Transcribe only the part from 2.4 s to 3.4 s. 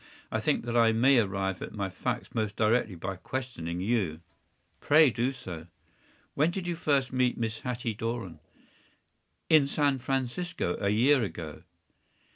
directly by